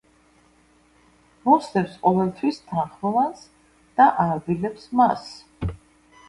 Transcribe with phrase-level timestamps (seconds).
[1.49, 3.45] მოსდევს ყოველთვის თანხმოვანს
[4.01, 5.29] და არბილებს მას.